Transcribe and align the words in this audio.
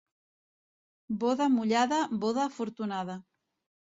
Boda 1.23 1.47
mullada, 1.57 1.99
boda 2.25 2.43
afortunada. 2.47 3.19